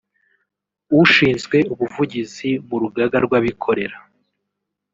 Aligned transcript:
ushinzwe 1.01 1.57
ubuvugizi 1.73 2.49
mu 2.67 2.75
Rugaga 2.81 3.17
rw’Abikorera 3.25 3.97